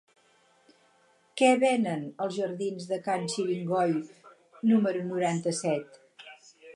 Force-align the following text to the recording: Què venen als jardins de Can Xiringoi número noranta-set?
Què 1.41 1.49
venen 1.63 2.07
als 2.25 2.33
jardins 2.37 2.87
de 2.93 2.99
Can 3.09 3.29
Xiringoi 3.33 3.93
número 4.73 5.07
noranta-set? 5.11 6.01